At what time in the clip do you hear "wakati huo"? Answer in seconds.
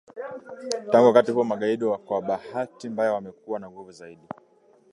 1.07-1.43